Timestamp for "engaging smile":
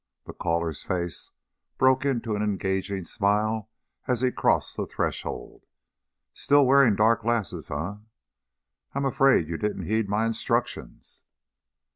2.41-3.69